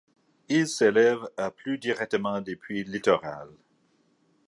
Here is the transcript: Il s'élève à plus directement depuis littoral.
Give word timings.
Il 0.49 0.67
s'élève 0.67 1.29
à 1.37 1.51
plus 1.51 1.77
directement 1.77 2.41
depuis 2.41 2.83
littoral. 2.83 3.49